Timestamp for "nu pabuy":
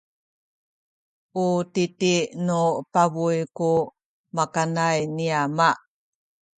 2.45-3.37